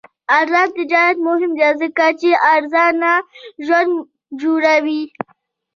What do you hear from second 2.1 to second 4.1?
چې ارزان ژوند